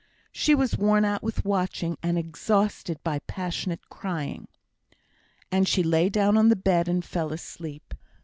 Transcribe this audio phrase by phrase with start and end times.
[0.31, 4.47] She was worn out with watching, and exhausted by passionate crying,
[5.51, 7.93] and she lay down on the bed and fell asleep.